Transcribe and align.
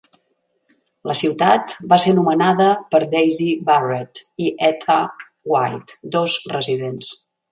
La 1.09 1.15
ciutat 1.19 1.75
va 1.91 1.99
ser 2.03 2.13
nomenada 2.19 2.69
per 2.95 3.01
Daisy 3.11 3.51
Barrett 3.69 4.23
i 4.47 4.49
Etta 4.71 4.99
White, 5.53 5.99
dos 6.19 6.41
residents. 6.57 7.13